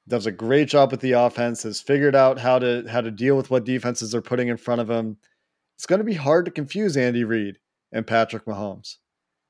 [0.07, 3.35] does a great job with the offense, has figured out how to how to deal
[3.35, 5.17] with what defenses are putting in front of him.
[5.75, 7.57] It's going to be hard to confuse Andy Reid
[7.91, 8.97] and Patrick Mahomes.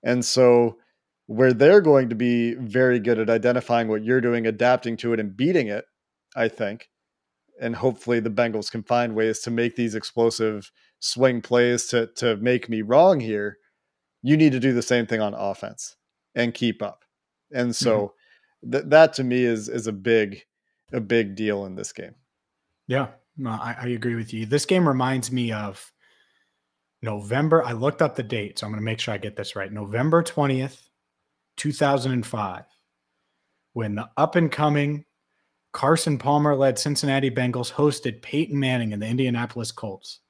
[0.08, 0.78] And so,
[1.26, 5.20] where they're going to be very good at identifying what you're doing, adapting to it,
[5.20, 5.84] and beating it,
[6.34, 6.90] I think.
[7.60, 12.38] And hopefully, the Bengals can find ways to make these explosive swing plays to, to
[12.38, 13.58] make me wrong here.
[14.24, 15.98] You need to do the same thing on offense
[16.34, 17.04] and keep up.
[17.52, 18.14] And so,
[18.64, 18.72] mm-hmm.
[18.72, 20.44] th- that to me is is a big
[20.94, 22.16] a big deal in this game.
[22.88, 24.46] Yeah, no, I, I agree with you.
[24.46, 25.92] This game reminds me of
[27.02, 29.56] November, I looked up the date, so I'm going to make sure I get this
[29.56, 29.72] right.
[29.72, 30.90] November 20th,
[31.58, 32.64] 2005,
[33.74, 35.06] when the up and coming
[35.78, 40.22] Carson Palmer led Cincinnati Bengals hosted Peyton Manning and the Indianapolis Colts.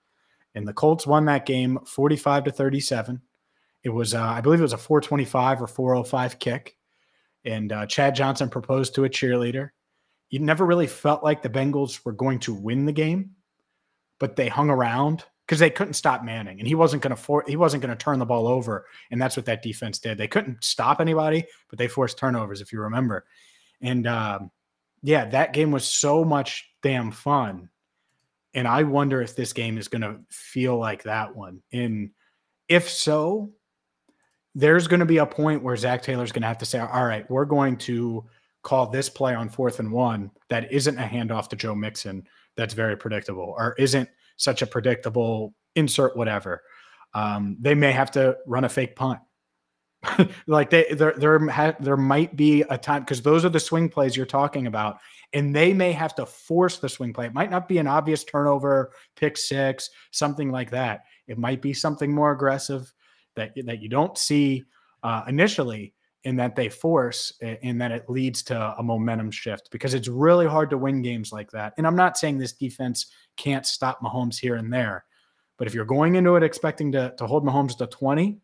[0.55, 3.21] And the Colts won that game 45 to 37.
[3.83, 6.75] It was, uh, I believe it was a 425 or 405 kick.
[7.45, 9.69] And uh, Chad Johnson proposed to a cheerleader.
[10.29, 13.31] You never really felt like the Bengals were going to win the game,
[14.19, 17.43] but they hung around because they couldn't stop Manning, and he wasn't going to for
[17.47, 20.17] he wasn't going to turn the ball over, and that's what that defense did.
[20.17, 23.25] They couldn't stop anybody, but they forced turnovers, if you remember.
[23.81, 24.51] And um,
[25.01, 27.69] yeah, that game was so much damn fun,
[28.53, 31.61] and I wonder if this game is going to feel like that one.
[31.71, 32.11] And
[32.67, 33.53] if so,
[34.53, 37.05] there's going to be a point where Zac Taylor's going to have to say, "All
[37.05, 38.25] right, we're going to."
[38.63, 42.73] call this play on fourth and one that isn't a handoff to Joe Mixon that's
[42.73, 46.63] very predictable or isn't such a predictable insert whatever.
[47.13, 49.19] Um, they may have to run a fake punt.
[50.47, 53.89] like they there there ha- there might be a time because those are the swing
[53.89, 54.99] plays you're talking about,
[55.33, 57.25] and they may have to force the swing play.
[57.25, 61.01] It might not be an obvious turnover, pick six, something like that.
[61.27, 62.93] It might be something more aggressive
[63.35, 64.63] that that you don't see
[65.01, 65.93] uh, initially,
[66.25, 70.47] and that they force, and that it leads to a momentum shift because it's really
[70.47, 71.73] hard to win games like that.
[71.77, 75.05] And I'm not saying this defense can't stop Mahomes here and there.
[75.57, 78.39] But if you're going into it expecting to, to hold Mahomes to 20,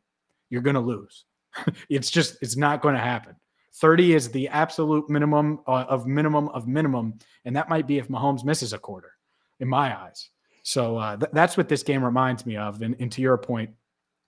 [0.50, 1.26] you're going to lose.
[1.90, 3.36] it's just, it's not going to happen.
[3.76, 7.18] 30 is the absolute minimum uh, of minimum of minimum.
[7.46, 9.12] And that might be if Mahomes misses a quarter,
[9.60, 10.30] in my eyes.
[10.64, 12.82] So uh, th- that's what this game reminds me of.
[12.82, 13.72] And, and to your point,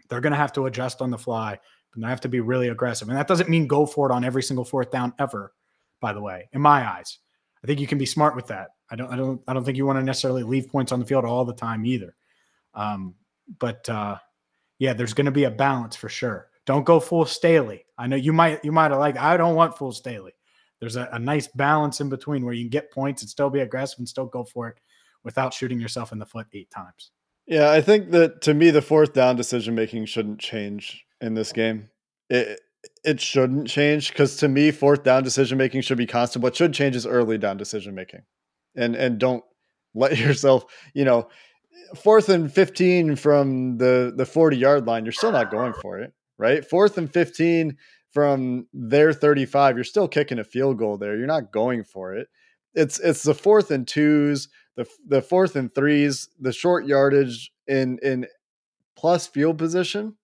[0.10, 1.60] they're going to have to adjust on the fly,
[1.96, 3.10] but they have to be really aggressive.
[3.10, 5.54] And that doesn't mean go for it on every single fourth down ever,
[6.02, 7.20] by the way, in my eyes.
[7.64, 8.70] I think you can be smart with that.
[8.90, 11.06] I don't, I don't, I don't think you want to necessarily leave points on the
[11.06, 12.16] field all the time either.
[12.74, 13.16] Um,
[13.60, 14.18] but uh,
[14.78, 16.50] yeah, there's going to be a balance for sure.
[16.66, 17.86] Don't go full Staley.
[17.98, 19.18] I know you might, you might have liked.
[19.18, 20.34] I don't want full Staley.
[20.80, 23.62] There's a, a nice balance in between where you can get points and still be
[23.62, 24.78] aggressive and still go for it
[25.24, 27.12] without shooting yourself in the foot eight times.
[27.48, 31.52] Yeah, I think that to me, the fourth down decision making shouldn't change in this
[31.52, 31.90] game.
[32.30, 32.60] It
[33.04, 36.44] it shouldn't change because to me, fourth down decision making should be constant.
[36.44, 38.22] What should change is early down decision making,
[38.76, 39.44] and and don't
[39.94, 41.30] let yourself, you know,
[41.96, 45.06] fourth and fifteen from the the forty yard line.
[45.06, 46.66] You're still not going for it, right?
[46.66, 47.78] Fourth and fifteen
[48.12, 49.76] from their thirty five.
[49.76, 51.18] You're still kicking a field goal there.
[51.18, 52.28] You're not going for it.
[52.74, 57.98] It's it's the fourth and twos the the fourth and threes, the short yardage in
[58.02, 58.28] in
[58.96, 60.16] plus field position,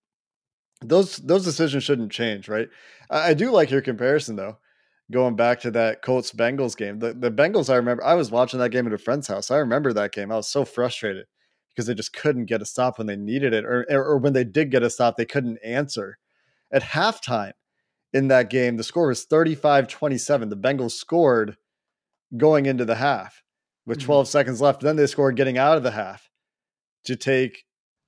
[0.82, 2.70] those those decisions shouldn't change, right?
[3.10, 4.58] I, I do like your comparison though.
[5.12, 7.70] Going back to that Colts Bengals game, the the Bengals.
[7.70, 9.52] I remember I was watching that game at a friend's house.
[9.52, 10.32] I remember that game.
[10.32, 11.26] I was so frustrated
[11.70, 14.44] because they just couldn't get a stop when they needed it, or or when they
[14.44, 16.18] did get a stop, they couldn't answer.
[16.72, 17.54] At halftime
[18.14, 20.50] in that game, the score was 35-27.
[20.50, 21.58] The Bengals scored
[22.38, 23.44] going into the half
[23.86, 24.06] with mm-hmm.
[24.06, 24.32] 12 mm-hmm.
[24.32, 24.82] seconds left.
[24.82, 26.30] Then they scored getting out of the half
[27.06, 27.64] to take,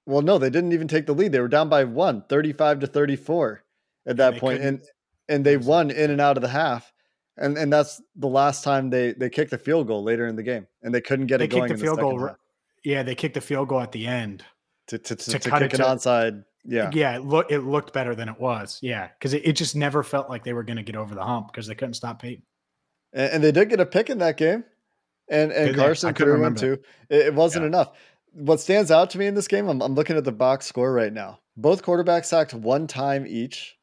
[0.05, 1.31] well, no, they didn't even take the lead.
[1.31, 3.63] They were down by one, 35 to 34
[4.05, 4.83] at that point, And,
[5.29, 6.91] and they won in and out of the half.
[7.37, 10.43] And, and that's the last time they, they kicked the field goal later in the
[10.43, 11.71] game and they couldn't get they it going.
[11.71, 12.27] The field goal.
[12.27, 12.37] Half.
[12.83, 13.01] Yeah.
[13.01, 14.43] They kicked the field goal at the end
[14.87, 16.43] to, to, to, to, to kick it to, onside.
[16.63, 16.91] Yeah.
[16.93, 17.15] Yeah.
[17.15, 18.77] It, look, it looked better than it was.
[18.83, 19.07] Yeah.
[19.19, 21.47] Cause it, it just never felt like they were going to get over the hump
[21.47, 22.43] because they couldn't stop Peyton.
[23.13, 24.65] And, and they did get a pick in that game
[25.29, 26.79] and and Carson threw one too.
[27.09, 27.67] It, it wasn't yeah.
[27.67, 27.91] enough.
[28.33, 30.91] What stands out to me in this game, I'm, I'm looking at the box score
[30.91, 31.39] right now.
[31.55, 33.77] Both quarterbacks sacked one time each.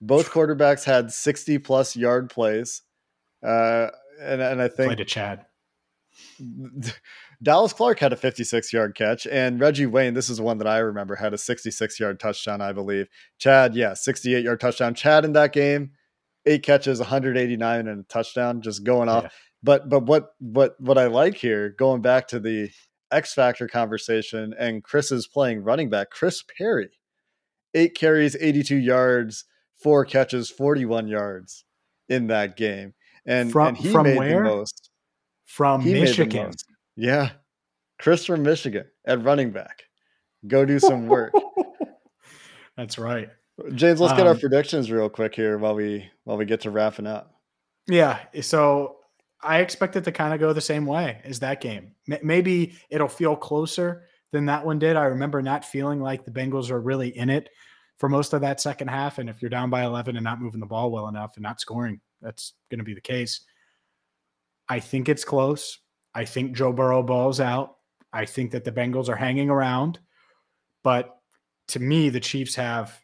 [0.00, 2.82] Both quarterbacks had 60 plus yard plays.
[3.46, 3.88] Uh,
[4.20, 5.46] and and I think played to Chad.
[7.42, 10.78] Dallas Clark had a 56 yard catch, and Reggie Wayne, this is one that I
[10.78, 13.08] remember, had a 66 yard touchdown, I believe.
[13.38, 14.94] Chad, yeah, 68 yard touchdown.
[14.94, 15.92] Chad in that game,
[16.44, 19.24] eight catches, 189 and a touchdown, just going off.
[19.24, 19.30] Yeah.
[19.62, 22.70] But but what what what I like here, going back to the
[23.10, 26.10] X Factor conversation, and Chris is playing running back.
[26.10, 26.90] Chris Perry,
[27.74, 29.44] eight carries, 82 yards,
[29.82, 31.64] four catches, 41 yards
[32.08, 32.94] in that game.
[33.26, 34.42] And, from, and he from made where?
[34.42, 34.90] the most.
[35.46, 36.52] From he Michigan.
[36.96, 37.30] Yeah.
[37.98, 39.82] Chris from Michigan at running back.
[40.46, 41.32] Go do some work.
[42.76, 43.28] That's right.
[43.74, 46.70] James, let's get our um, predictions real quick here while we while we get to
[46.70, 47.34] wrapping up.
[47.86, 48.18] Yeah.
[48.40, 48.99] So
[49.42, 51.92] I expect it to kind of go the same way as that game.
[52.22, 54.96] Maybe it'll feel closer than that one did.
[54.96, 57.48] I remember not feeling like the Bengals are really in it
[57.98, 59.18] for most of that second half.
[59.18, 61.60] And if you're down by 11 and not moving the ball well enough and not
[61.60, 63.40] scoring, that's going to be the case.
[64.68, 65.78] I think it's close.
[66.14, 67.76] I think Joe Burrow balls out.
[68.12, 69.98] I think that the Bengals are hanging around.
[70.82, 71.16] But
[71.68, 72.98] to me, the Chiefs have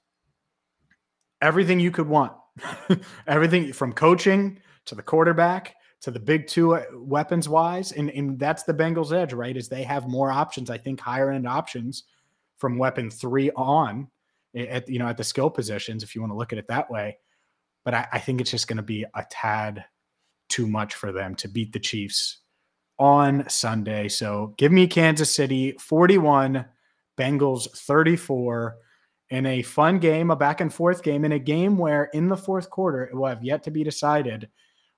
[1.40, 2.32] everything you could want
[3.26, 7.92] everything from coaching to the quarterback to the big two uh, weapons wise.
[7.92, 9.56] And, and that's the Bengals' edge, right?
[9.56, 12.04] Is they have more options, I think, higher end options
[12.58, 14.08] from weapon three on
[14.54, 16.90] at you know at the skill positions, if you want to look at it that
[16.90, 17.18] way.
[17.84, 19.84] But I, I think it's just going to be a tad
[20.48, 22.38] too much for them to beat the Chiefs
[22.98, 24.08] on Sunday.
[24.08, 26.64] So give me Kansas City 41,
[27.18, 28.76] Bengals 34
[29.30, 32.36] in a fun game, a back and forth game, in a game where in the
[32.36, 34.48] fourth quarter it will have yet to be decided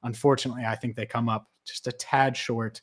[0.03, 2.81] Unfortunately, I think they come up just a tad short,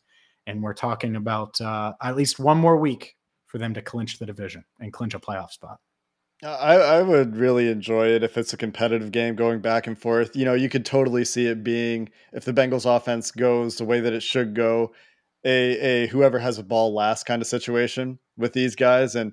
[0.48, 3.16] and we're talking about uh, at least one more week
[3.48, 5.78] for them to clinch the division and clinch a playoff spot.
[6.44, 10.36] I, I would really enjoy it if it's a competitive game going back and forth.
[10.36, 14.02] You know, you could totally see it being if the Bengals offense goes the way
[14.02, 14.94] that it should go,
[15.46, 19.16] a a whoever has a ball last kind of situation with these guys.
[19.16, 19.32] And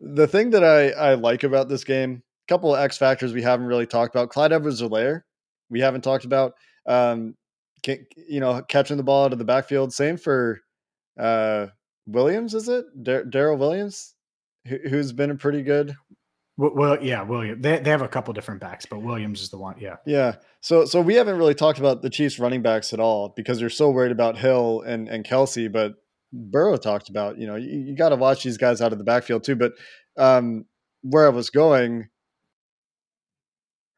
[0.00, 3.42] the thing that I, I like about this game, a couple of X factors we
[3.42, 4.30] haven't really talked about.
[4.30, 5.22] Clyde Edwards-Helaire,
[5.68, 6.52] we haven't talked about.
[6.86, 7.34] Um,
[8.28, 9.92] you know, catching the ball out of the backfield.
[9.92, 10.60] Same for
[11.18, 11.66] uh,
[12.06, 12.84] Williams, is it?
[13.02, 14.14] Darrel Williams,
[14.66, 15.94] who's been a pretty good.
[16.58, 17.60] Well, yeah, William.
[17.60, 19.76] They they have a couple different backs, but Williams is the one.
[19.78, 20.36] Yeah, yeah.
[20.62, 23.68] So so we haven't really talked about the Chiefs running backs at all because you're
[23.68, 25.96] so worried about Hill and and Kelce, but
[26.32, 27.38] Burrow talked about.
[27.38, 29.54] You know, you, you got to watch these guys out of the backfield too.
[29.54, 29.72] But
[30.16, 30.64] um,
[31.02, 32.08] where I was going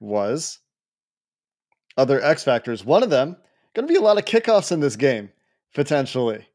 [0.00, 0.58] was
[1.98, 2.84] other X factors.
[2.84, 3.36] One of them
[3.74, 5.30] going to be a lot of kickoffs in this game
[5.74, 6.48] potentially.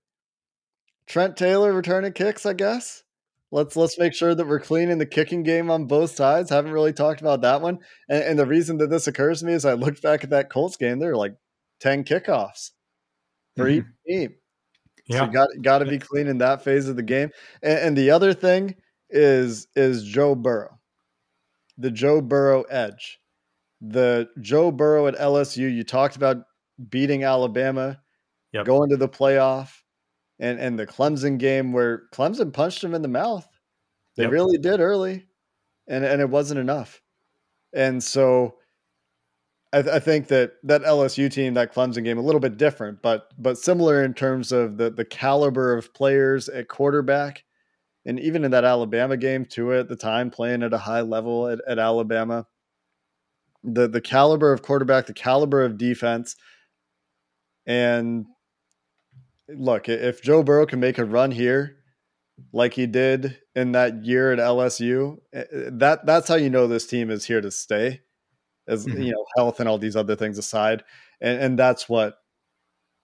[1.05, 3.03] Trent Taylor returning kicks, I guess.
[3.51, 6.49] Let's let's make sure that we're cleaning the kicking game on both sides.
[6.49, 7.77] Haven't really talked about that one.
[8.09, 10.49] And, and the reason that this occurs to me is I looked back at that
[10.49, 10.97] Colts game.
[10.97, 11.35] There were like
[11.79, 12.71] ten kickoffs
[13.55, 13.79] for mm-hmm.
[13.79, 14.35] each team.
[15.05, 17.29] Yeah, so got got to be clean in that phase of the game.
[17.61, 18.75] And, and the other thing
[19.11, 20.79] is is Joe Burrow,
[21.77, 23.19] the Joe Burrow edge,
[23.83, 25.73] the Joe Burrow at LSU.
[25.73, 26.37] You talked about
[26.89, 27.99] beating Alabama,
[28.53, 28.65] yep.
[28.65, 29.71] going to the playoff
[30.39, 33.47] and and the Clemson game where Clemson punched him in the mouth.
[34.15, 34.31] They yep.
[34.31, 35.25] really did early,
[35.87, 37.01] and and it wasn't enough.
[37.75, 38.55] And so,
[39.73, 43.01] I, th- I, think that that LSU team, that Clemson game, a little bit different,
[43.01, 47.43] but but similar in terms of the the caliber of players at quarterback,
[48.05, 49.73] and even in that Alabama game too.
[49.73, 52.45] At the time, playing at a high level at, at Alabama,
[53.63, 56.35] the the caliber of quarterback, the caliber of defense,
[57.65, 58.25] and
[59.49, 61.77] look, if Joe Burrow can make a run here
[62.51, 67.09] like he did in that year at LSU, that that's how you know this team
[67.09, 68.01] is here to stay.
[68.67, 69.01] As mm-hmm.
[69.01, 70.83] you know, health and all these other things aside.
[71.21, 72.17] And and that's what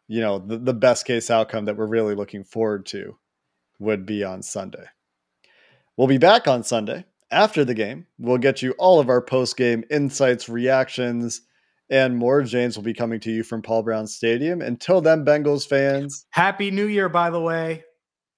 [0.09, 3.15] you know, the, the best case outcome that we're really looking forward to
[3.77, 4.85] would be on Sunday.
[5.95, 8.07] We'll be back on Sunday after the game.
[8.17, 11.41] We'll get you all of our post game insights, reactions,
[11.89, 12.41] and more.
[12.43, 14.61] James will be coming to you from Paul Brown Stadium.
[14.61, 16.25] Until then, Bengals fans.
[16.29, 17.83] Happy New Year, by the way.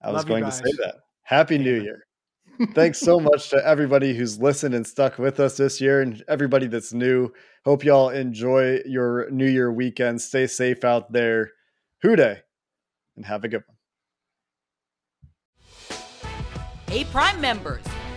[0.01, 0.95] I was going to say that.
[1.23, 2.05] Happy New Year.
[2.73, 6.67] Thanks so much to everybody who's listened and stuck with us this year and everybody
[6.67, 7.31] that's new.
[7.65, 10.21] Hope y'all enjoy your New Year weekend.
[10.21, 11.51] Stay safe out there.
[12.03, 12.41] Who Dey
[13.15, 13.77] and have a good one.
[16.87, 17.83] Hey, Prime members,